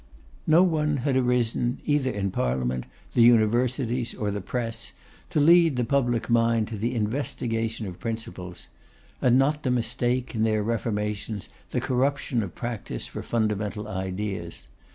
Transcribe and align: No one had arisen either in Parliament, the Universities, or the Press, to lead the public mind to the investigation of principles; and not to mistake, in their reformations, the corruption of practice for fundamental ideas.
No 0.47 0.63
one 0.63 0.97
had 1.05 1.15
arisen 1.15 1.79
either 1.85 2.09
in 2.09 2.31
Parliament, 2.31 2.87
the 3.13 3.21
Universities, 3.21 4.15
or 4.15 4.31
the 4.31 4.41
Press, 4.41 4.93
to 5.29 5.39
lead 5.39 5.75
the 5.75 5.83
public 5.83 6.27
mind 6.27 6.67
to 6.69 6.75
the 6.79 6.95
investigation 6.95 7.85
of 7.85 7.99
principles; 7.99 8.67
and 9.21 9.37
not 9.37 9.61
to 9.61 9.69
mistake, 9.69 10.33
in 10.33 10.41
their 10.41 10.63
reformations, 10.63 11.49
the 11.69 11.79
corruption 11.79 12.41
of 12.41 12.55
practice 12.55 13.05
for 13.05 13.21
fundamental 13.21 13.87
ideas. 13.87 14.65